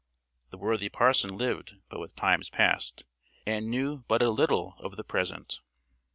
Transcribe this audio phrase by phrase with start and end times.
[0.35, 3.05] [E] The worthy parson lived but with times past,
[3.45, 5.61] and knew but a little of the present.